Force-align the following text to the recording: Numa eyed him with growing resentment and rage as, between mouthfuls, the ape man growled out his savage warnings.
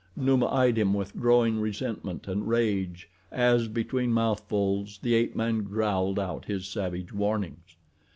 Numa 0.15 0.47
eyed 0.47 0.79
him 0.79 0.95
with 0.95 1.15
growing 1.15 1.59
resentment 1.59 2.27
and 2.27 2.47
rage 2.49 3.07
as, 3.31 3.67
between 3.67 4.11
mouthfuls, 4.11 4.97
the 5.03 5.13
ape 5.13 5.35
man 5.35 5.59
growled 5.61 6.17
out 6.17 6.45
his 6.45 6.67
savage 6.67 7.13
warnings. 7.13 7.75